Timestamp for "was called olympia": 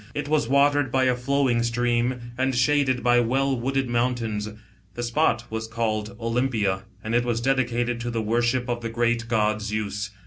5.51-6.85